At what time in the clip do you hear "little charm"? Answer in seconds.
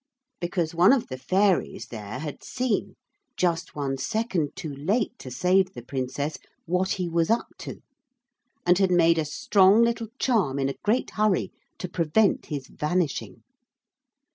9.83-10.57